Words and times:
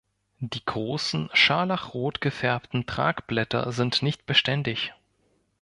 Die 0.39 0.65
großen, 0.65 1.29
scharlachrot 1.31 2.21
gefärbten 2.21 2.87
Tragblätter 2.87 3.71
sind 3.71 4.01
nicht 4.01 4.25
beständig. 4.25 4.95